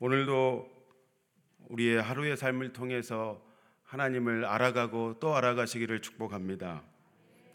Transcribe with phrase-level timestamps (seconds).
[0.00, 0.70] 오늘도
[1.70, 3.42] 우리의 하루의 삶을 통해서
[3.82, 6.84] 하나님을 알아가고 또 알아가시기를 축복합니다.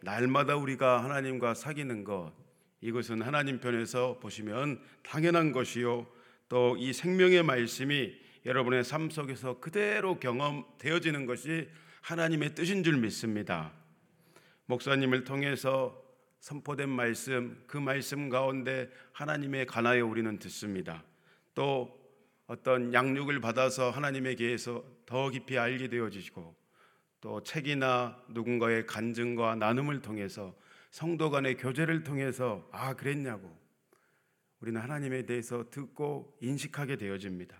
[0.01, 2.33] 날마다 우리가 하나님과 사귀는 것
[2.81, 6.05] 이것은 하나님 편에서 보시면 당연한 것이요.
[6.49, 8.13] 또 이 생명의 말씀이
[8.45, 11.69] 여러분의 삶 속에서 그대로 경험되어지는 것이
[12.01, 13.71] 하나님의 뜻인 줄 믿습니다.
[14.65, 16.03] 목사님을 통해서
[16.41, 21.05] 선포된 말씀, 그 말씀 가운데 하나님의 가나에 우리는 듣습니다.
[21.55, 22.02] 또
[22.47, 26.55] 어떤 양육을 받아서 하나님에게서 더 깊이 알게 되어지고
[27.21, 30.55] 또 책이나 누군가의 간증과 나눔을 통해서
[30.91, 33.57] 성도 간의 교제를 통해서 아 그랬냐고
[34.59, 37.57] 우리는 하나님에 대해서 듣고 인식하게 되어집니다.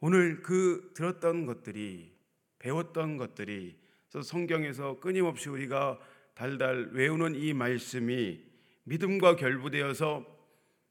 [0.00, 2.12] 오늘 그 들었던 것들이
[2.58, 3.78] 배웠던 것들이
[4.22, 5.98] 성경에서 끊임없이 우리가
[6.34, 8.42] 달달 외우는 이 말씀이
[8.84, 10.24] 믿음과 결부되어서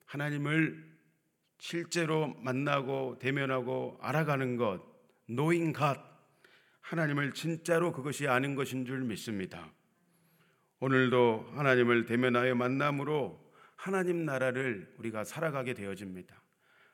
[0.06, 0.89] 하나님을
[1.60, 4.82] 실제로 만나고 대면하고 알아가는 것,
[5.28, 6.10] 노인 갓
[6.82, 9.72] 하나님을 진짜로 그것이 아는 것인 줄 믿습니다.
[10.80, 16.42] 오늘도 하나님을 대면하여 만남으로 하나님 나라를 우리가 살아가게 되어집니다.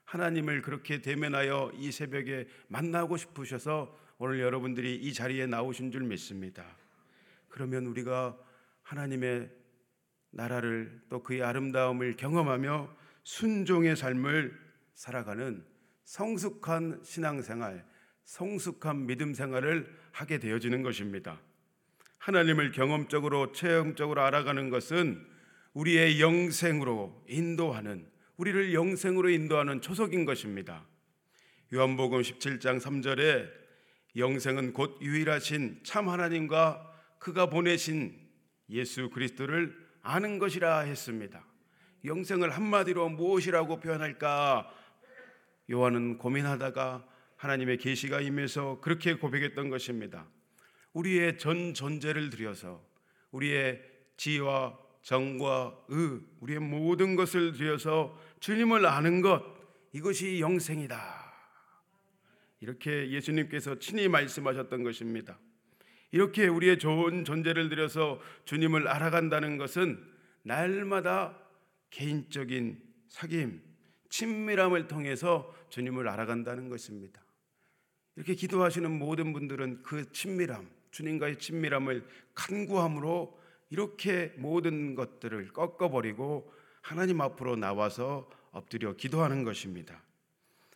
[0.06, 6.66] 하나님을 그렇게 대면하여 이 새벽에 만나고 싶으셔서 오늘 여러분들이 이 자리에 나오신 줄 믿습니다.
[7.50, 8.38] 그러면 우리가
[8.84, 9.50] 하나님의
[10.32, 14.65] 나라를 또 그의 아름다움을 경험하며 순종의 삶을
[14.96, 15.64] 살아가는
[16.04, 17.86] 성숙한 신앙생활,
[18.24, 21.40] 성숙한 믿음 생활을 하게 되어지는 것입니다.
[22.18, 25.24] 하나님을 경험적으로 체험적으로 알아가는 것은
[25.74, 28.08] 우리의 영생으로 인도하는
[28.38, 30.86] 우리를 영생으로 인도하는 초석인 것입니다.
[31.74, 33.50] 요한복음 17장 3절에
[34.18, 38.18] 영생은 곧 유일하신 참 하나님과 그가 보내신
[38.70, 41.46] 예수 그리스도를 아는 것이라 했습니다.
[42.06, 44.72] 영생을 한마디로 무엇이라고 표현할까?
[45.72, 50.28] 요한은 고민하다가 하나님의 계시가 임해서 그렇게 고백했던 것입니다.
[50.94, 52.84] 우리의 전 존재를 들여서
[53.32, 53.82] 우리의
[54.18, 59.44] 지와 정과 의, 우리의 모든 것을 들여서 주님을 아는 것
[59.92, 61.26] 이것이 영생이다.
[62.62, 65.38] 이렇게 예수님께서 친히 말씀하셨던 것입니다.
[66.12, 70.02] 이렇게 우리의 좋은 존재를 들여서 주님을 알아간다는 것은
[70.44, 71.38] 날마다
[71.90, 73.60] 개인적인 사귐,
[74.16, 77.22] 친밀함을 통해서 주님을 알아간다는 것입니다.
[78.16, 83.38] 이렇게 기도하시는 모든 분들은 그 친밀함, 주님과의 친밀함을 간구함으로
[83.70, 86.50] 이렇게 모든 것들을 꺾어버리고
[86.82, 90.02] 하나님 앞으로 나와서 엎드려 기도하는 것입니다.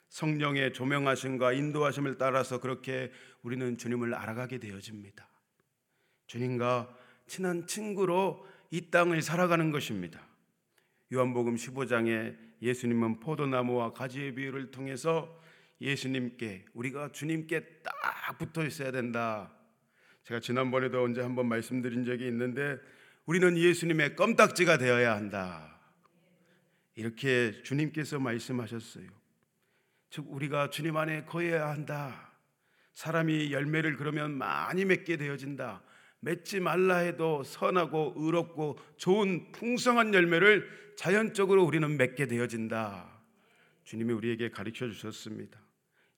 [0.10, 3.10] 성령의 조명하심과 인도하심을 따라서 그렇게
[3.42, 5.30] 우리는 주님을 알아가게 되어집니다.
[6.28, 6.94] 주님과
[7.26, 10.20] 친한 친구로 이 땅을 살아가는 것입니다.
[11.14, 15.40] 요한복음 15장에 예수님은 포도나무와 가지의 비유를 통해서
[15.82, 19.52] 예수님께 우리가 주님께 딱 붙어 있어야 된다.
[20.24, 22.78] 제가 지난번에도 언제 한번 말씀드린 적이 있는데
[23.26, 25.80] 우리는 예수님의 껌딱지가 되어야 한다.
[26.96, 29.08] 이렇게 주님께서 말씀하셨어요.
[30.10, 32.34] 즉 우리가 주님 안에 거해야 한다.
[32.94, 35.82] 사람이 열매를 그러면 많이 맺게 되어진다.
[36.22, 43.10] 맺지 말라 해도 선하고 의롭고 좋은 풍성한 열매를 자연적으로 우리는 맺게 되어진다.
[43.84, 45.60] 주님이 우리에게 가르쳐 주셨습니다.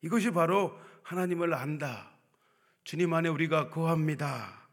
[0.01, 2.11] 이것이 바로 하나님을 안다.
[2.83, 4.67] 주님 안에 우리가 거합니다.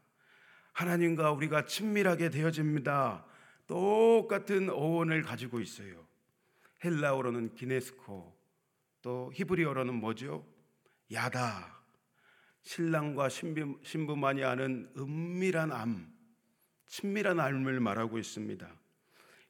[0.73, 3.25] 하나님과 우리가 친밀하게 되어집니다.
[3.67, 6.07] 똑같은 어원을 가지고 있어요.
[6.83, 8.35] 헬라어로는 기네스코,
[9.01, 10.45] 또 히브리어로는 뭐죠?
[11.11, 11.78] 야다.
[12.61, 16.11] 신랑과 신부, 신부 만이 아는 은밀한 암,
[16.87, 18.69] 친밀한 암을 말하고 있습니다.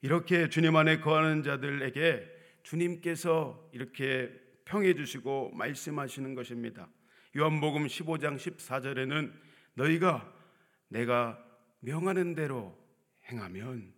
[0.01, 4.31] 이렇게 주님 안에 거하는 자들에게 주님께서 이렇게
[4.65, 6.87] 평해 주시고 말씀하시는 것입니다.
[7.35, 9.33] 요한복음 15장 14절에는
[9.73, 10.33] 너희가
[10.87, 11.43] 내가
[11.79, 12.77] 명하는 대로
[13.25, 13.93] 행하면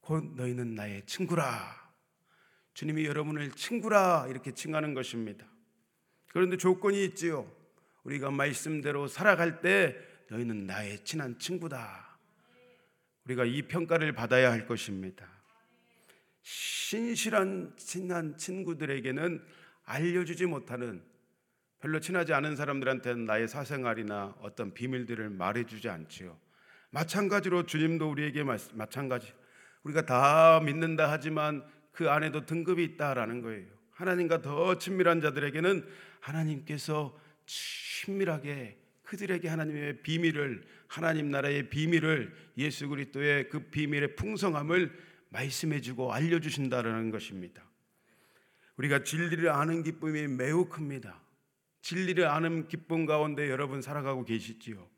[0.00, 1.80] 곧 너희는 나의 친구라.
[2.74, 5.46] 주님이 여러분을 친구라 이렇게 칭하는 것입니다.
[6.28, 7.50] 그런데 조건이 있지요.
[8.10, 9.96] 우리가 말씀대로 살아갈 때
[10.30, 12.18] 너희는 나의 친한 친구다.
[13.24, 15.28] 우리가 이 평가를 받아야 할 것입니다.
[16.42, 19.44] 신실한 친한 친구들에게는
[19.84, 21.02] 알려주지 못하는
[21.80, 26.36] 별로 친하지 않은 사람들한테는 나의 사생활이나 어떤 비밀들을 말해주지 않지요.
[26.90, 28.42] 마찬가지로 주님도 우리에게
[28.72, 29.32] 마찬가지.
[29.84, 33.66] 우리가 다 믿는다 하지만 그 안에도 등급이 있다라는 거예요.
[33.92, 35.86] 하나님과 더 친밀한 자들에게는
[36.20, 37.16] 하나님께서
[37.50, 44.92] 친밀하게 그들에게 하나님의 비밀을 하나님 나라의 비밀을 예수 그리스도의 그 비밀의 풍성함을
[45.30, 47.62] 말씀해 주고 알려 주신다라는 것입니다.
[48.76, 51.20] 우리가 진리를 아는 기쁨이 매우 큽니다.
[51.82, 54.88] 진리를 아는 기쁨 가운데 여러분 살아가고 계시지요.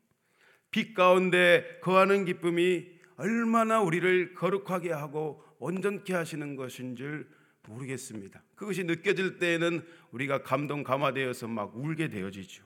[0.69, 7.27] 빛 가운데 거하는 기쁨이 얼마나 우리를 거룩하게 하고 온전케 하시는 것인 줄
[7.67, 8.41] 모르겠습니다.
[8.55, 12.63] 그것이 느껴질 때에는 우리가 감동 감화되어서 막 울게 되어지죠.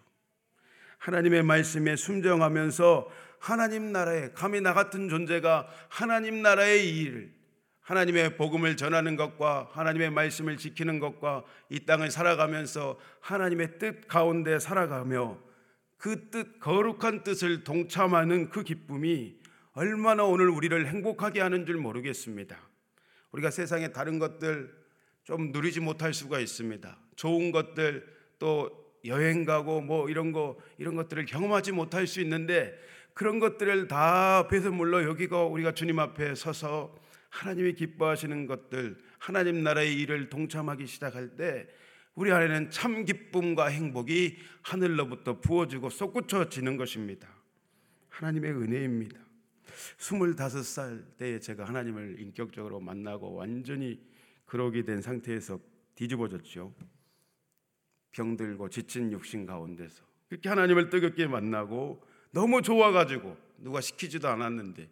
[0.98, 3.10] 하나님의 말씀에 순정하면서
[3.40, 7.38] 하나님 나라에 감히 나 같은 존재가 하나님 나라의 일을
[7.82, 15.38] 하나님의 복음을 전하는 것과 하나님의 말씀을 지키는 것과 이 땅을 살아가면서 하나님의 뜻 가운데 살아가며
[15.98, 19.38] 그 뜻, 거룩한 뜻을 동참하는 그 기쁨이
[19.72, 22.58] 얼마나 오늘 우리를 행복하게 하는 줄 모르겠습니다.
[23.32, 24.74] 우리가 세상의 다른 것들
[25.28, 26.98] 좀 누리지 못할 수가 있습니다.
[27.18, 28.08] 좋은 것들
[28.40, 32.74] 또 여행 가고 뭐 이런 거 이런 것들을 경험하지 못할 수 있는데
[33.14, 36.96] 그런 것들을 다 배설물로 여기고 우리가 주님 앞에 서서
[37.28, 41.68] 하나님이 기뻐하시는 것들, 하나님 나라의 일을 동참하기 시작할 때
[42.16, 47.28] 우리 안에는 참 기쁨과 행복이 하늘로부터 부어지고 솟구쳐지는 것입니다.
[48.08, 49.20] 하나님의 은혜입니다.
[49.98, 54.00] 25살 때에 제가 하나님을 인격적으로 만나고 완전히
[54.48, 55.60] 그러게 된 상태에서
[55.94, 56.74] 뒤집어졌죠.
[58.12, 64.90] 병들고 지친 육신 가운데서 그렇게 하나님을 뜨겁게 만나고 너무 좋아가지고 누가 시키지도 않았는데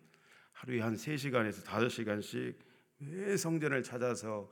[0.52, 2.56] 하루에 한 3시간에서 5시간씩
[2.98, 4.52] 매 성전을 찾아서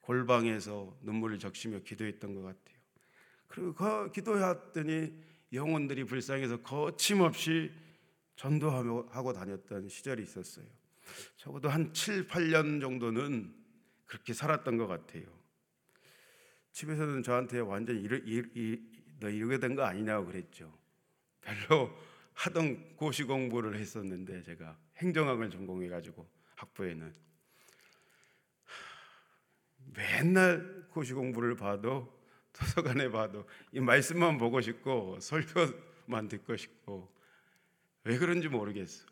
[0.00, 2.78] 골방에서 눈물을 적시며 기도했던 것 같아요.
[3.46, 5.12] 그리고 그 기도했더니
[5.52, 7.70] 영혼들이 불쌍해서 거침없이
[8.36, 10.66] 전도하고 다녔던 시절이 있었어요.
[11.36, 13.63] 적어도 한 7, 8년 정도는
[14.06, 15.24] 그렇게 살았던 것 같아요.
[16.72, 18.80] 집에서는 저한테 완전히 이러, 이,
[19.20, 20.76] 너 이러게 된 거 아니냐고 그랬죠.
[21.40, 21.90] 별로
[22.34, 27.14] 하던 고시 공부를 했었는데 제가 행정학을 전공해가지고 학부에는
[29.94, 32.12] 맨날 고시 공부를 봐도
[32.52, 37.12] 도서관에 봐도 이 말씀만 보고 싶고 설교만 듣고 싶고
[38.04, 39.06] 왜 그런지 모르겠어.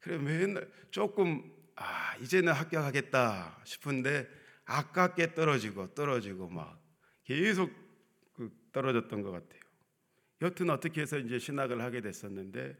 [0.00, 4.28] 그래 맨날 조금 아 이제는 합격하겠다 싶은데
[4.64, 6.82] 아깝게 떨어지고 떨어지고 막
[7.24, 7.70] 계속
[8.34, 9.60] 그 떨어졌던 것 같아요.
[10.42, 12.76] 여튼 어떻게 해서 이제 신학을 하게 됐었는데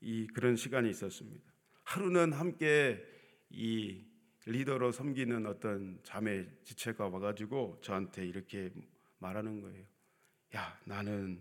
[0.00, 1.52] 이 그런 시간이 있었습니다.
[1.84, 3.02] 하루는 함께
[3.48, 4.04] 이
[4.44, 8.72] 리더로 섬기는 어떤 자매 지체가 와가지고 저한테 이렇게
[9.18, 9.84] 말하는 거예요.
[10.56, 11.40] 야, 나는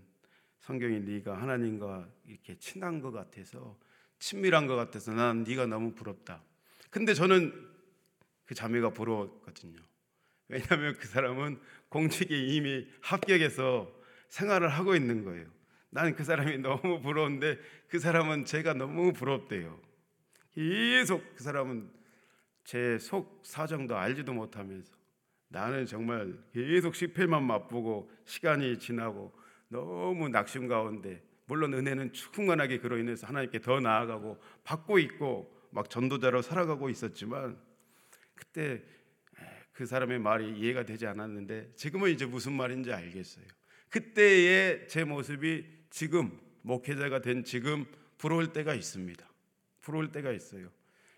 [0.60, 3.78] 성경이 네가 하나님과 이렇게 친한 것 같아서
[4.20, 6.42] 친밀한 것 같아서 난 네가 너무 부럽다.
[6.96, 7.52] 근데 저는
[8.46, 9.82] 그 자매가 부러웠거든요.
[10.48, 11.60] 왜냐하면 그 사람은
[11.90, 13.94] 공직에 이미 합격해서
[14.30, 15.46] 생활을 하고 있는 거예요.
[15.90, 17.60] 나는 그 사람이 너무 부러운데
[17.90, 19.78] 그 사람은 제가 너무 부럽대요.
[20.54, 21.92] 계속 그 사람은
[22.64, 24.96] 제 속 사정도 알지도 못하면서
[25.50, 29.38] 나는 정말 계속 실패만 맛보고 시간이 지나고
[29.68, 36.42] 너무 낙심 가운데 물론 은혜는 충만하게 그로 인해서 하나님께 더 나아가고 받고 있고 막 전도자로
[36.42, 37.60] 살아가고 있었지만
[38.34, 38.82] 그때
[39.74, 43.46] 그 사람의 말이 이해가 되지 않았는데 지금은 이제 무슨 말인지 알겠어요.
[43.90, 47.86] 그때의 제 모습이 지금 목회자가 된 지금
[48.18, 49.30] 부러울 때가 있습니다.
[49.82, 50.70] 부러울 때가 있어요.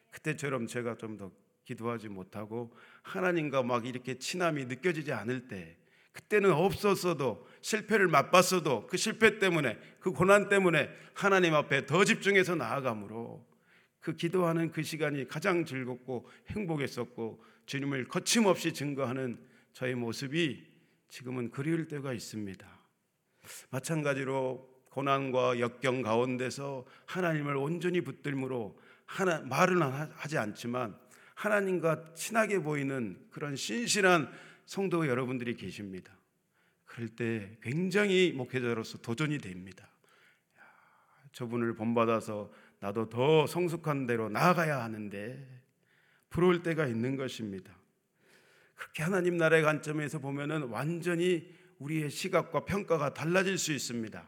[0.10, 1.32] 그때처럼 제가 좀 더
[1.66, 2.74] 기도하지 못하고
[3.04, 5.78] 하나님과 막 이렇게 친함이 느껴지지 않을 때
[6.14, 13.46] 그때는 없었어도 실패를 맛봤어도 그 실패 때문에 그 고난 때문에 하나님 앞에 더 집중해서 나아감으로
[14.00, 19.38] 그 기도하는 그 시간이 가장 즐겁고 행복했었고 주님을 거침없이 증거하는
[19.74, 20.66] 저의 모습이
[21.10, 22.68] 지금은 그리울 때가 있습니다.
[23.70, 30.98] 마찬가지로 고난과 역경 가운데서 하나님을 온전히 붙들므로 하나, 말은 하지 않지만
[31.36, 34.32] 하나님과 친하게 보이는 그런 신실한
[34.66, 36.18] 성도 여러분들이 계십니다.
[36.86, 39.88] 그럴 때 굉장히 목회자로서 도전이 됩니다.
[41.32, 45.48] 저분을 본받아서 나도 더 성숙한 대로 나아가야 하는데
[46.30, 47.76] 부러울 때가 있는 것입니다.
[48.76, 54.24] 그렇게 하나님 나라의 관점에서 보면은 완전히 우리의 시각과 평가가 달라질 수 있습니다.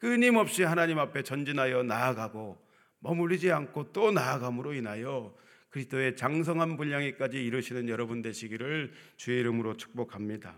[0.00, 2.58] 끊임없이 하나님 앞에 전진하여 나아가고
[3.00, 5.34] 머무르지 않고 또 나아감으로 인하여
[5.70, 10.54] 그리스도의 장성한 분량에까지 이르시는 여러분 되시기를 주의 이름으로 축복합니다.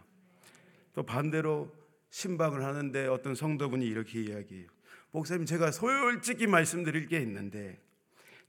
[0.92, 1.74] 또 반대로
[2.10, 4.75] 신방을 하는데 어떤 성도분이 이렇게 이야기해요.
[5.10, 7.80] 목사님 제가 솔직히 말씀드릴 게 있는데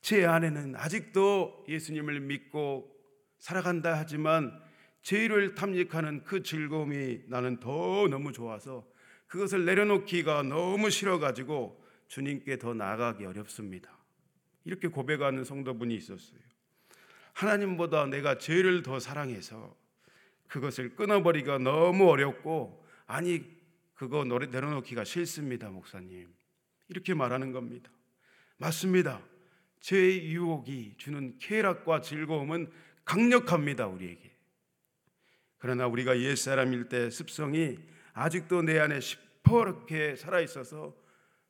[0.01, 2.93] 제 안에는 아직도 예수님을 믿고
[3.39, 4.59] 살아간다 하지만
[5.01, 8.85] 죄를 탐닉하는 그 즐거움이 나는 더 너무 좋아서
[9.27, 13.97] 그것을 내려놓기가 너무 싫어가지고 주님께 더 나아가기 어렵습니다.
[14.65, 16.39] 이렇게 고백하는 성도분이 있었어요.
[17.33, 19.75] 하나님보다 내가 죄를 더 사랑해서
[20.47, 23.45] 그것을 끊어버리기가 너무 어렵고 아니
[23.93, 26.37] 그거 내려놓기가 싫습니다, 목사님.
[26.89, 27.91] 이렇게 말하는 겁니다.
[28.58, 29.22] 맞습니다.
[29.79, 32.72] 제 유혹이 주는 쾌락과 즐거움은
[33.06, 34.32] 강력합니다, 우리에게.
[35.60, 37.77] 그러나 우리가 옛사람일 때 습성이
[38.13, 40.96] 아직도 내 안에 시퍼렇게 살아 있어서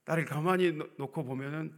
[0.05, 1.73] 나를 가만히 놓고 보면은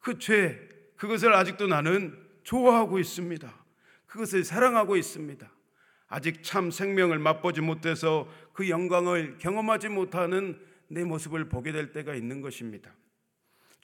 [0.00, 3.64] 그 죄, 그것을 아직도 나는 좋아하고 있습니다.
[4.06, 5.50] 그것을 사랑하고 있습니다.
[6.08, 12.40] 아직 참 생명을 맛보지 못해서 그 영광을 경험하지 못하는 내 모습을 보게 될 때가 있는
[12.40, 12.94] 것입니다.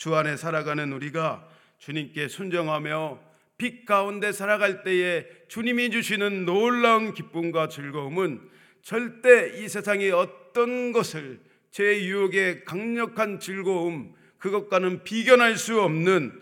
[0.01, 3.21] 주 안에 살아가는 우리가 주님께 순정하며
[3.59, 8.41] 빛 가운데 살아갈 때에 주님이 주시는 놀라운 기쁨과 즐거움은
[8.81, 11.39] 절대 이 세상의 어떤 것을
[11.71, 16.33] 제 유혹의 강력한 즐거움 그것과는 비견할 수 없는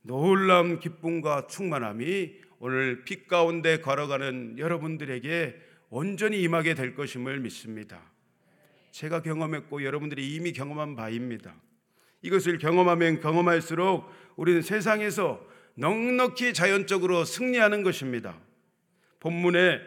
[0.00, 8.10] 놀라운 기쁨과 충만함이 오늘 빛 가운데 걸어가는 여러분들에게 온전히 임하게 될 것임을 믿습니다.
[8.90, 11.54] 제가 경험했고 여러분들이 이미 경험한 바입니다.
[12.22, 18.36] 이것을 경험하면 경험할수록 우리는 세상에서 넉넉히 자연적으로 승리하는 것입니다.
[19.20, 19.80] 본문의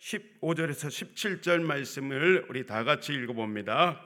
[0.00, 4.00] 15절에서 17절 말씀을 우리 다 같이 읽어봅니다.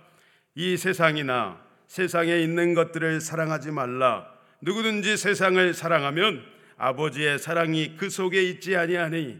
[0.55, 4.31] 이 세상이나 세상에 있는 것들을 사랑하지 말라.
[4.61, 6.45] 누구든지 세상을 사랑하면
[6.76, 9.38] 아버지의 사랑이 그 속에 있지 아니하니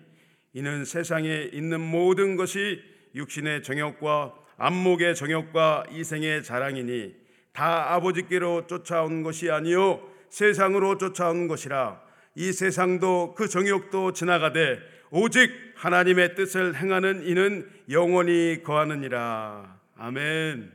[0.55, 2.83] 이는 세상에 있는 모든 것이
[3.15, 7.26] 육신의 정욕과 안목의 정욕과 이생의 자랑이니
[7.57, 12.03] 다 아버지께로 쫓아온 것이 아니요 세상으로 쫓아온 것이라.
[12.35, 14.79] 이 세상도 그 정욕도 지나가되
[15.11, 19.81] 오직 하나님의 뜻을 행하는 이는 영원히 거하느니라.
[19.97, 20.71] 아멘.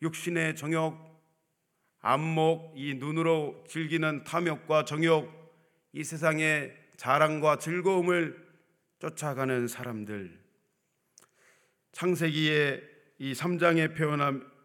[0.00, 0.96] 육신의 정욕
[2.00, 5.30] 안목 이 눈으로 즐기는 탐욕과 정욕
[5.92, 8.42] 이 세상의 자랑과 즐거움을
[8.98, 10.40] 쫓아가는 사람들.
[11.92, 12.82] 창세기의
[13.18, 13.94] 이 3장의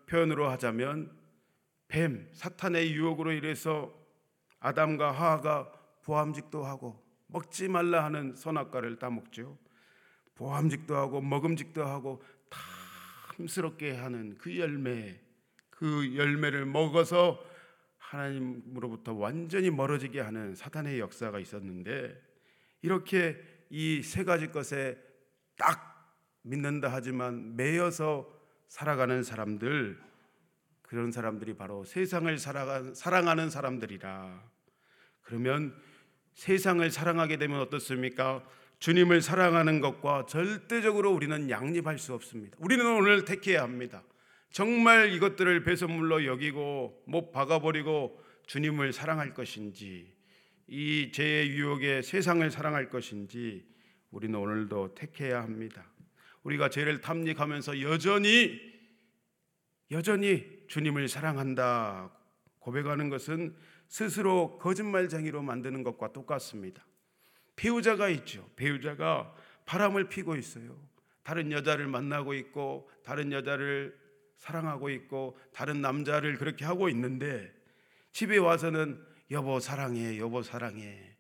[0.08, 1.17] 표현으로 하자면
[1.88, 3.94] 뱀 사탄의 유혹으로 인해서
[4.60, 5.72] 아담과 하하가
[6.04, 9.58] 보암직도 하고 먹지 말라 하는 선악과를 따먹죠.
[10.36, 12.24] 보암직도 하고 먹음직도 하고
[13.38, 15.20] 탐스럽게 하는 그 열매,
[15.70, 17.44] 그 열매를 먹어서
[17.98, 22.16] 하나님으로부터 완전히 멀어지게 하는 사탄의 역사가 있었는데
[22.82, 23.38] 이렇게
[23.70, 24.98] 이 세 가지 것에
[25.58, 28.30] 딱 믿는다 하지만 매여서
[28.70, 30.00] 살아가는 사람들
[30.88, 34.44] 그런 사람들이 바로 세상을 사랑하는 사람들이라.
[35.22, 35.76] 그러면
[36.34, 38.44] 세상을 사랑하게 되면 어떻습니까?
[38.80, 42.56] 주님을 사랑하는 것과 절대적으로 우리는 양립할 수 없습니다.
[42.60, 44.02] 우리는 오늘 택해야 합니다.
[44.50, 50.16] 정말 이것들을 배선물로 여기고 못 박아버리고 주님을 사랑할 것인지
[50.68, 53.66] 이 죄의 유혹에 세상을 사랑할 것인지
[54.10, 55.86] 우리는 오늘도 택해야 합니다.
[56.44, 58.58] 우리가 죄를 탐닉하면서 여전히
[59.92, 62.12] 여전히 주님을 사랑한다
[62.60, 63.56] 고백하는 것은
[63.88, 66.86] 스스로 거짓말쟁이로 만드는 것과 똑같습니다.
[67.56, 68.48] 배우자가 있죠.
[68.56, 69.34] 배우자가
[69.66, 70.78] 바람을 피고 있어요.
[71.24, 73.98] 다른 여자를 만나고 있고 다른 여자를
[74.38, 77.52] 사랑하고 있고 다른 남자를 그렇게 하고 있는데
[78.12, 81.16] 집에 와서는 여보 사랑해 여보 사랑해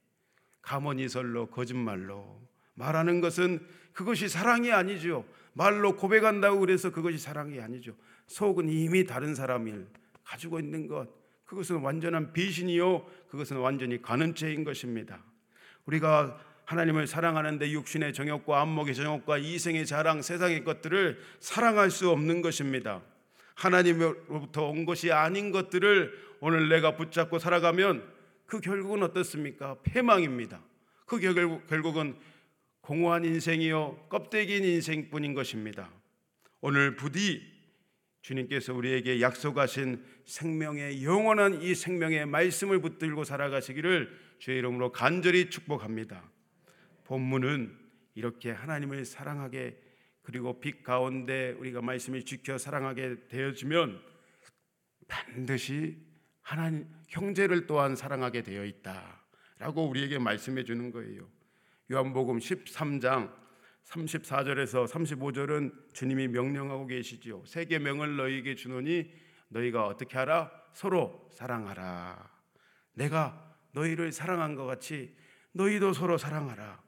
[0.62, 2.42] 가머니설로 거짓말로
[2.75, 7.96] 말하는 것은 그것이 사랑이 아니죠 말로 고백한다고 그래서 그것이 사랑이 아니죠
[8.27, 9.88] 속은 이미 다른 사람을
[10.24, 11.07] 가지고 있는 것
[11.46, 15.24] 그것은 완전한 비신이요 그것은 완전히 가늠죄인 것입니다
[15.86, 23.01] 우리가 하나님을 사랑하는데 육신의 정욕과 안목의 정욕과 이생의 자랑, 세상의 것들을 사랑할 수 없는 것입니다.
[23.55, 28.03] 하나님으로부터 온 것이 아닌 것들을 오늘 내가 붙잡고 살아가면
[28.46, 29.77] 그 결국은 어떻습니까?
[29.84, 30.60] 패망입니다.
[31.05, 32.17] 그 결국은
[32.81, 35.89] 공허한 인생이요 껍데기인 인생뿐인 것입니다.
[36.60, 37.41] 오늘 부디
[38.27, 46.29] 주님께서 우리에게 약속하신 생명의 영원한 이 생명의 말씀을 붙들고 살아가시기를 주의 이름으로 간절히 축복합니다.
[47.05, 47.74] 본문은
[48.15, 49.79] 이렇게 하나님을 사랑하게
[50.24, 54.01] 그리고 빛 가운데 우리가 말씀을 지켜 사랑하게 되어지면
[55.07, 55.98] 반드시
[56.41, 61.29] 하나님 형제를 또한 사랑하게 되어 있다라고 우리에게 말씀해 주는 거예요.
[61.89, 63.31] 요한복음 13장
[63.88, 67.44] 34절에서 35절은 주님이 명령하고 계시지요.
[67.46, 69.12] 세 계 명을 너희에게 주노니
[69.50, 70.51] 너희가 어떻게 하라?
[70.74, 72.29] 서로 사랑하라.
[72.94, 75.15] 내가 너희를 사랑한 것 같이
[75.53, 76.82] 너희도 서로 사랑하라.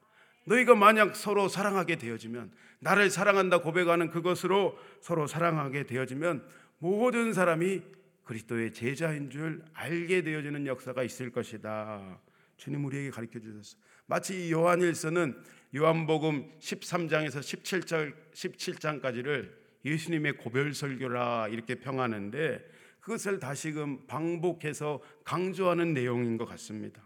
[0.46, 6.46] 너희가 만약 서로 사랑하게 되어지면 나를 사랑한다 고백하는 그것으로 서로 사랑하게 되어지면
[6.78, 7.82] 모든 사람이
[8.24, 12.20] 그리스도의 제자인 줄 알게 되어지는 역사가 있을 것이다.
[12.56, 13.76] 주님 우리에게 가르쳐 주셨어.
[14.06, 15.36] 마치 요한일서는
[15.76, 19.50] 요한복음 13장에서 17장 17장까지를
[19.84, 22.60] 예수님의 고별 설교라 이렇게 평하는데
[23.00, 27.02] 그것을 다시금 반복해서 강조하는 내용인 것 같습니다.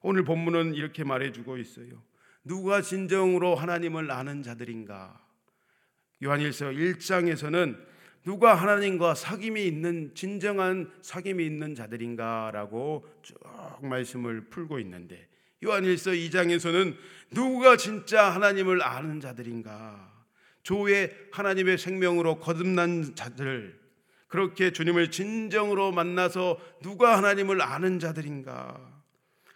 [0.00, 2.02] 오늘 본문은 이렇게 말해주고 있어요.
[2.42, 5.24] 누가 진정으로 하나님을 아는 자들인가?
[6.22, 7.90] 요한일서 1장에서는
[8.24, 13.38] 누가 하나님과 사귐이 있는 진정한 사귐이 있는 자들인가라고 쭉
[13.82, 15.29] 말씀을 풀고 있는데
[15.64, 16.96] 요한일서 2장에서는
[17.32, 20.10] 누가 진짜 하나님을 아는 자들인가?
[20.62, 23.78] 조의 하나님의 생명으로 거듭난 자들
[24.28, 28.78] 그렇게 주님을 진정으로 만나서 누가 하나님을 아는 자들인가?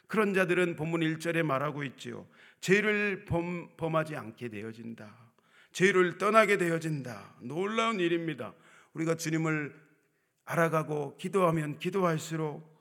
[0.07, 2.27] 그런 자들은 본문 1절에 말하고 있지요.
[2.61, 5.13] 죄를 범, 범하지 않게 되어진다.
[5.73, 7.35] 죄를 떠나게 되어진다.
[7.41, 8.55] 놀라운 일입니다.
[8.95, 9.75] 우리가 주님을
[10.45, 12.73] 알아가고 기도하면 기도할수록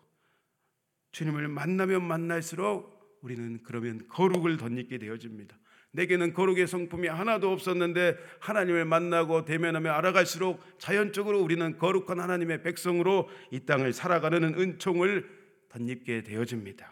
[1.12, 2.93] 주님을 만나면 만날수록
[3.24, 5.58] 우리는 그러면 거룩을 덧입게 되어집니다.
[5.92, 13.62] 내게는 거룩의 성품이 하나도 없었는데 하나님을 만나고 대면하며 알아갈수록 자연적으로 우리는 거룩한 하나님의 백성으로 이
[13.62, 15.30] 땅을 살아가는 은총을
[15.70, 16.92] 덧입게 되어집니다.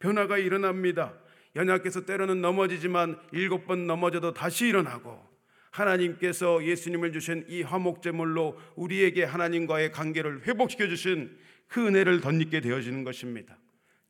[0.00, 1.14] 변화가 일어납니다.
[1.56, 5.28] 연약해서 때로는 넘어지지만 일곱 번 넘어져도 다시 일어나고
[5.70, 11.36] 하나님께서 예수님을 주신 이 화목제물로 우리에게 하나님과의 관계를 회복시켜 주신
[11.68, 13.59] 그 은혜를 덧입게 되어지는 것입니다.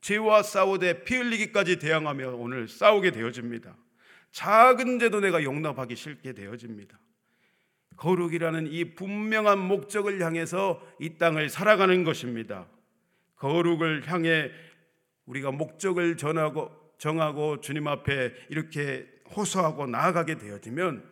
[0.00, 3.76] 죄와 싸우되 피 흘리기까지 대항하며 오늘 싸우게 되어집니다.
[4.32, 6.98] 작은 죄도 내가 용납하기 싫게 되어집니다.
[7.96, 12.66] 거룩이라는 이 분명한 목적을 향해서 이 땅을 살아가는 것입니다.
[13.36, 14.50] 거룩을 향해
[15.26, 21.04] 우리가 목적을 전하고 정하고 주님 앞에 이렇게 호소하고 나아가게 되어지면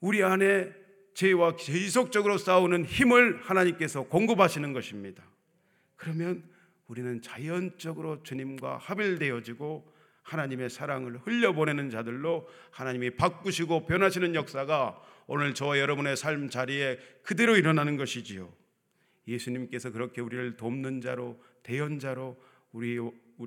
[0.00, 0.72] 우리 안에
[1.14, 5.24] 죄와 지속적으로 싸우는 힘을 하나님께서 공급하시는 것입니다.
[5.96, 6.44] 그러면
[6.88, 16.16] 우리는 자연적으로 주님과 합일되어지고 하나님의 사랑을 흘려보내는 자들로 하나님이 바꾸시고 변하시는 역사가 오늘 저와 여러분의
[16.16, 18.52] 삶 자리에 그대로 일어나는 것이지요.
[19.28, 22.36] 예수님께서 그렇게 우리를 돕는 자로 대연자로
[22.72, 22.98] 우리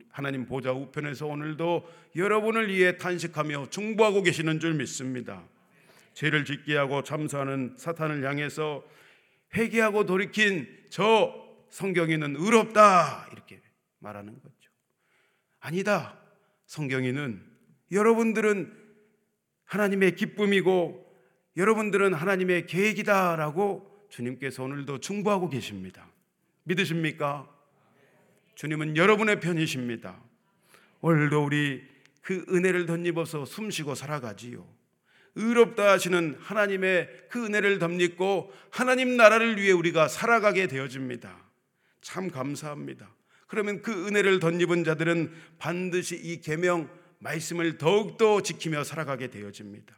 [0.10, 5.44] 하나님 보좌 우편에서 오늘도 여러분을 위해 탄식하며 중보하고 계시는 줄 믿습니다.
[6.14, 8.84] 죄를 짓게 하고 참소하는 사탄을 향해서
[9.56, 13.62] 회개하고 돌이킨 저 성경에는 의롭다 이렇게
[14.00, 14.72] 말하는 거죠.
[15.60, 16.20] 아니다.
[16.66, 17.44] 성경에는
[17.92, 18.78] 여러분들은
[19.66, 21.06] 하나님의 기쁨이고
[21.58, 26.10] 여러분들은 하나님의 계획이다라고 주님께서 오늘도 중보하고 계십니다.
[26.64, 27.50] 믿으십니까?
[28.56, 30.20] 주님은 여러분의 편이십니다.
[31.02, 31.82] 오늘도 우리
[32.22, 34.66] 그 은혜를 덧입어서 숨쉬고 살아가지요.
[35.36, 41.49] 의롭다 하시는 하나님의 그 은혜를 덧입고 하나님 나라를 위해 우리가 살아가게 되어집니다.
[42.02, 43.10] 참 감사합니다.
[43.48, 49.98] 그러면 그 은혜를 덧입은 자들은 반드시 이 계명 말씀을 더욱더 지키며 살아가게 되어집니다.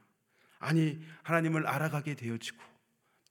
[0.60, 2.58] 아니 하나님을 알아가게 되어지고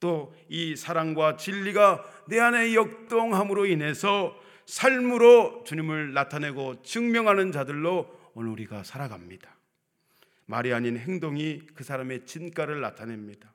[0.00, 8.82] 또 이 사랑과 진리가 내 안에 역동함으로 인해서 삶으로 주님을 나타내고 증명하는 자들로 오늘 우리가
[8.82, 9.56] 살아갑니다.
[10.46, 13.52] 말이 아닌 행동이 그 사람의 진가를 나타냅니다.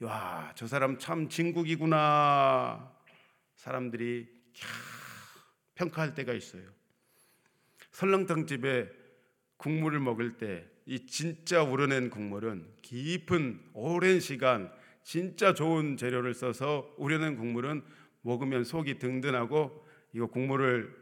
[0.00, 2.90] 와, 저 사람 참 진국이구나.
[3.56, 4.26] 사람들이
[5.74, 6.62] 평가할 때가 있어요.
[7.92, 8.90] 설렁탕 집에
[9.56, 14.70] 국물을 먹을 때 이 진짜 우려낸 국물은 깊은 오랜 시간
[15.02, 17.82] 진짜 좋은 재료를 써서 우려낸 국물은
[18.22, 20.94] 먹으면 속이 든든하고 이거 국물을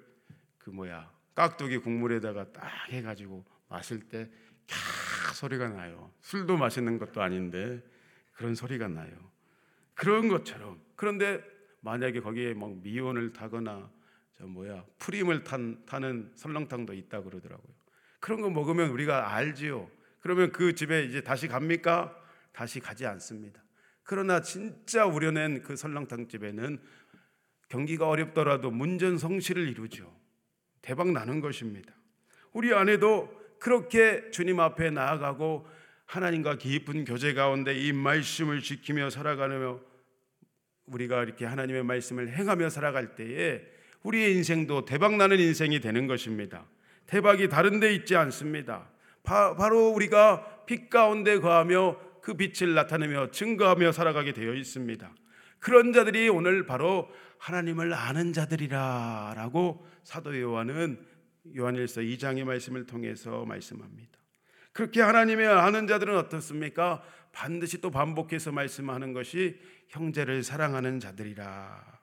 [0.59, 4.31] 그 뭐야 깍두기 국물에다가 딱 해가지고 마실 때
[4.67, 6.13] 캬 소리가 나요.
[6.21, 7.83] 술도 마시는 것도 아닌데
[8.33, 9.13] 그런 소리가 나요.
[9.95, 11.43] 그런 것처럼 그런데
[11.83, 13.91] 만약에 거기에 막 미온을 타거나
[14.39, 17.73] 저 뭐야 프림을 탄, 타는 설렁탕도 있다 그러더라고요.
[18.21, 19.91] 그런 거 먹으면 우리가 알지요.
[20.21, 22.17] 그러면 그 집에 이제 다시 갑니까?
[22.53, 23.63] 다시 가지 않습니다.
[24.05, 26.81] 그러나 진짜 우려낸 그 설렁탕 집에는
[27.69, 30.15] 경기가 어렵더라도 문전성시를 이루죠.
[30.83, 31.93] 대박 나는 것입니다.
[32.53, 35.67] 우리 안에도 그렇게 주님 앞에 나아가고
[36.07, 39.81] 하나님과 깊은 교제 가운데 이 말씀을 지키며 살아가며
[40.87, 43.63] 우리가 이렇게 하나님의 말씀을 행하며 살아갈 때에
[44.03, 46.65] 우리의 인생도 대박 나는 인생이 되는 것입니다.
[47.07, 48.89] 대박이 다른 데 있지 않습니다.
[49.23, 55.13] 바, 로 우리가 빛 가운데 거하며 그 빛을 나타내며 증거하며 살아가게 되어 있습니다.
[55.59, 61.05] 그런 자들이 오늘 바로 하나님을 아는 자들이라라고 사도 요한은
[61.57, 64.22] 요한일서 2장의 말씀을 통해서 말씀합니다.
[64.73, 67.03] 그렇게 하나님의 아는 자들은 어떻습니까?
[67.33, 69.59] 반드시 또 반복해서 말씀하는 것이
[69.89, 72.01] 형제를 사랑하는 자들이라.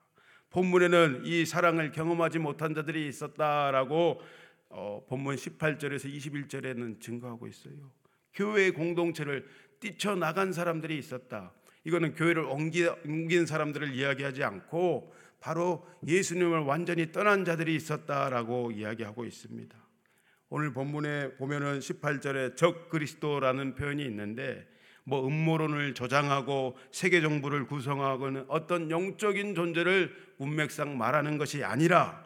[0.50, 4.22] 본문에는 이 사랑을 경험하지 못한 자들이 있었다라고
[4.70, 7.92] 어, 본문 18절에서 21절에는 증거하고 있어요.
[8.34, 9.48] 교회의 공동체를
[9.80, 11.54] 뛰쳐나간 사람들이 있었다.
[11.84, 19.89] 이거는 교회를 옮긴 사람들을 이야기하지 않고 바로 예수님을 완전히 떠난 자들이 있었다라고 이야기하고 있습니다.
[20.52, 24.68] 오늘 본문에 보면은 18절에 적 그리스도라는 표현이 있는데
[25.04, 32.24] 뭐 음모론을 조장하고 세계 정부를 구성하고는 어떤 영적인 존재를 문맥상 말하는 것이 아니라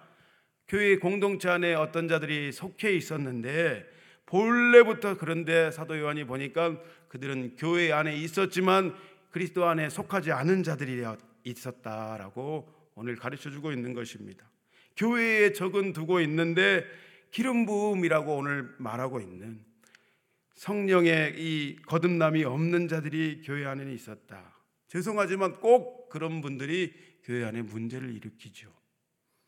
[0.70, 3.86] 교회 공동체 안에 어떤 자들이 속해 있었는데
[4.26, 8.96] 본래부터 그런데 사도 요한이 보니까 그들은 교회 안에 있었지만
[9.32, 11.04] 그리스도 안에 속하지 않은 자들이
[11.44, 14.50] 있었다라고 오늘 가르쳐 주고 있는 것입니다.
[14.96, 16.86] 교회에 적은 두고 있는데
[17.34, 19.60] 기름 부음이라고 오늘 말하고 있는
[20.54, 24.56] 성령의 이 거듭남이 없는 자들이 교회 안에 있었다.
[24.88, 26.94] 죄송하지만 꼭 그런 분들이
[27.24, 28.72] 교회 안에 문제를 일으키죠.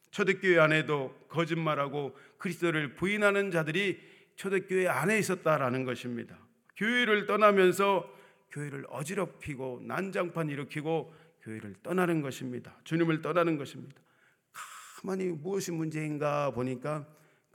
[0.09, 3.99] 초대교회 안에도 거짓말하고 그리스도를 부인하는 자들이
[4.35, 6.39] 초대교회 안에 있었다라는 것입니다.
[6.77, 8.11] 교회를 떠나면서
[8.49, 12.75] 교회를 어지럽히고 난장판 일으키고 교회를 떠나는 것입니다.
[12.83, 14.01] 주님을 떠나는 것입니다.
[15.01, 17.05] 가만히 무엇이 문제인가 보니까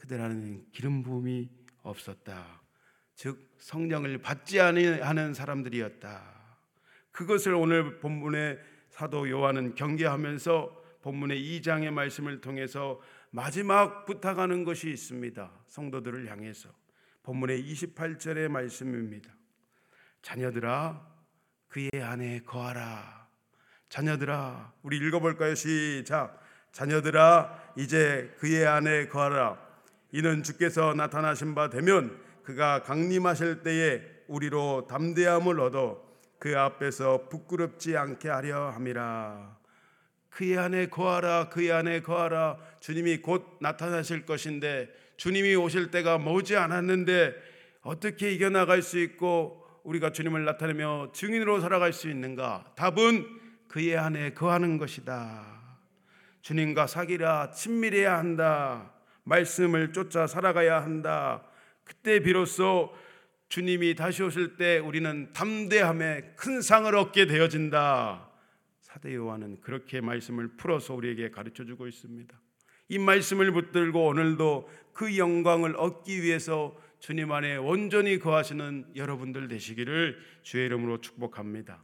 [0.00, 1.48] 그들 안에는 기름 부음이
[1.82, 2.60] 없었다.
[3.14, 6.40] 즉 성령을 받지 않는 사람들이었다.
[7.12, 8.58] 그것을 오늘 본문의
[8.88, 15.50] 사도 요한은 경계하면서 본문의 2장의 말씀을 통해서 마지막 부탁하는 것이 있습니다.
[15.66, 16.70] 성도들을 향해서
[17.22, 19.30] 본문의 28절의 말씀입니다.
[20.22, 21.06] 자녀들아
[21.68, 23.28] 그의 안에 거하라.
[23.88, 25.54] 자녀들아 우리 읽어볼까요?
[25.54, 26.40] 시작.
[26.72, 29.69] 자녀들아 이제 그의 안에 거하라.
[30.12, 36.02] 이는 주께서 나타나신 바 되면 그가 강림하실 때에 우리로 담대함을 얻어
[36.38, 39.58] 그 앞에서 부끄럽지 않게 하려 함이라.
[40.30, 47.34] 그의 안에 거하라 그의 안에 거하라 주님이 곧 나타나실 것인데 주님이 오실 때가 머지 않았는데
[47.82, 52.72] 어떻게 이겨나갈 수 있고 우리가 주님을 나타내며 증인으로 살아갈 수 있는가?
[52.76, 53.26] 답은
[53.68, 55.46] 그의 안에 거하는 것이다.
[56.42, 58.92] 주님과 사귀라 친밀해야 한다.
[59.24, 61.44] 말씀을 쫓아 살아가야 한다.
[61.84, 62.94] 그때 비로소
[63.48, 68.28] 주님이 다시 오실 때 우리는 담대함에 큰 상을 얻게 되어진다.
[68.80, 72.38] 사대 요한은 그렇게 말씀을 풀어서 우리에게 가르쳐 주고 있습니다.
[72.88, 80.66] 이 말씀을 붙들고 오늘도 그 영광을 얻기 위해서 주님 안에 온전히 거하시는 여러분들 되시기를 주의
[80.66, 81.82] 이름으로 축복합니다.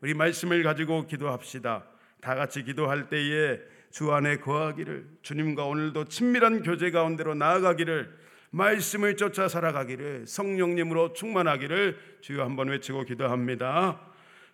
[0.00, 1.84] 우리 말씀을 가지고 기도합시다.
[2.20, 3.60] 다 같이 기도할 때에
[3.90, 12.42] 주 안에 거하기를 주님과 오늘도 친밀한 교제 가운데로 나아가기를 말씀을 쫓아 살아가기를 성령님으로 충만하기를 주여
[12.42, 14.00] 한번 외치고 기도합니다.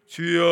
[0.07, 0.42] 주여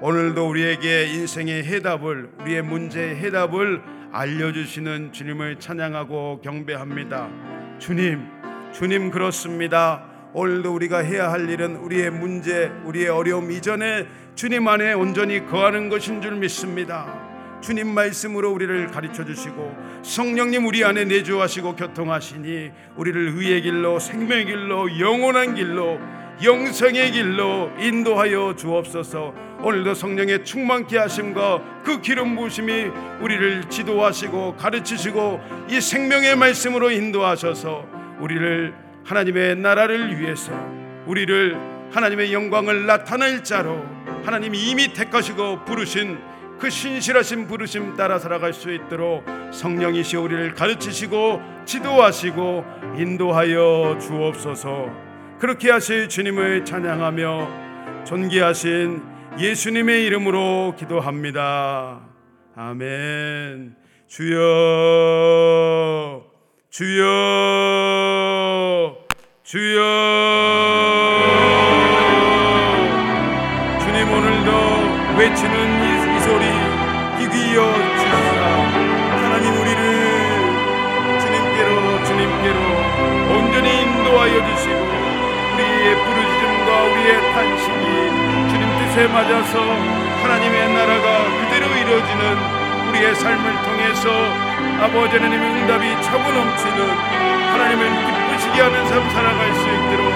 [0.00, 7.30] 오늘도 우리에게 인생의 해답을 우리의 문제의 해답을 알려주시는 주님을 찬양하고 경배합니다.
[7.78, 8.26] 주님,
[8.72, 10.11] 주님 그렇습니다.
[10.34, 16.22] 오늘도 우리가 해야 할 일은 우리의 문제, 우리의 어려움 이전에 주님 안에 온전히 거하는 것인
[16.22, 17.60] 줄 믿습니다.
[17.60, 24.98] 주님 말씀으로 우리를 가르쳐 주시고 성령님 우리 안에 내주하시고 교통하시니 우리를 의의 길로 생명의 길로
[24.98, 26.00] 영원한 길로
[26.42, 29.34] 영생의 길로 인도하여 주옵소서.
[29.62, 32.86] 오늘도 성령의 충만케 하심과 그 기름 부심이
[33.20, 37.86] 우리를 지도하시고 가르치시고 이 생명의 말씀으로 인도하셔서
[38.18, 40.52] 우리를 하나님의 나라를 위해서
[41.06, 41.56] 우리를
[41.92, 43.84] 하나님의 영광을 나타낼 자로
[44.24, 46.18] 하나님이 이미 택하시고 부르신
[46.58, 52.64] 그 신실하신 부르심 따라 살아갈 수 있도록 성령이시 우리를 가르치시고 지도하시고
[52.98, 54.88] 인도하여 주옵소서.
[55.40, 59.02] 그렇게 하실 주님을 찬양하며 존귀하신
[59.40, 62.00] 예수님의 이름으로 기도합니다.
[62.54, 63.74] 아멘.
[64.06, 64.36] 주여,
[66.70, 68.41] 주여,
[69.44, 69.82] 주여.
[73.80, 74.50] 주님 오늘도
[75.18, 76.44] 외치는 이, 이 소리
[77.18, 77.56] 귀귀여
[77.98, 78.44] 주시라.
[79.22, 79.80] 하나님 우리를
[81.20, 82.58] 주님께로 주님께로
[83.34, 84.80] 온전히 인도하여 주시고
[85.54, 87.84] 우리의 부르짖음과 우리의 탄식이
[88.50, 89.60] 주님 뜻에 맞아서
[90.22, 92.20] 하나님의 나라가 그대로 이루어지는
[92.88, 94.10] 우리의 삶을 통해서
[94.82, 96.78] 아버지 하나님의 응답이 차고 넘치는
[97.52, 100.12] 하나님을 기쁘시게 하는 삶 살아갈 수 있도록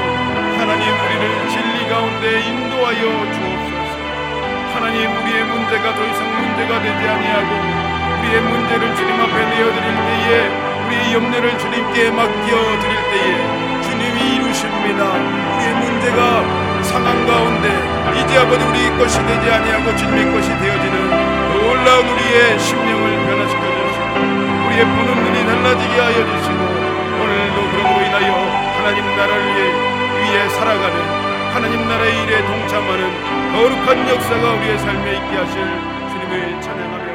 [0.59, 3.01] 하나님 우리를 진리 가운데 인도하여
[3.33, 3.97] 주옵소서
[4.75, 10.51] 하나님 우리의 문제가 더 이상 문제가 되지 아니하고 우리의 문제를 주님 앞에 내어드릴 때에
[10.87, 15.05] 우리의 염려를 주님께 맡겨 드릴 때에 주님이 이루십니다.
[15.05, 17.69] 우리의 문제가 상한 가운데
[18.21, 24.85] 이제 아버지 우리 것이 되지 아니하고 주님의 것이 되어지는 놀라운 우리의 심령을 변화시켜 주시고 우리의
[24.85, 26.76] 보는 눈이 달라지게 하여 주시고
[28.17, 28.33] 인하여
[28.79, 30.97] 하나님 나라를 위해, 살아가는
[31.53, 35.55] 하나님 나라의 일에 동참하는 거룩한 역사가 우리의 삶에 있게 하실
[36.11, 37.06] 주님을 찬양하며